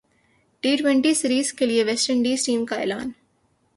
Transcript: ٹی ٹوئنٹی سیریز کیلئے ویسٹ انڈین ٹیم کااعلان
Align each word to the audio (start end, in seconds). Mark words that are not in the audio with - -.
ٹی 0.63 0.75
ٹوئنٹی 0.77 1.13
سیریز 1.13 1.51
کیلئے 1.53 1.83
ویسٹ 1.83 2.09
انڈین 2.09 2.35
ٹیم 2.45 2.65
کااعلان 2.65 3.11